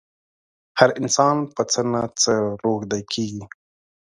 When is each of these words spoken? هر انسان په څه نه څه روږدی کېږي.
هر 0.79 0.89
انسان 1.01 1.37
په 1.55 1.61
څه 1.71 1.81
نه 1.91 2.01
څه 2.21 2.31
روږدی 2.63 3.01
کېږي. 3.13 3.43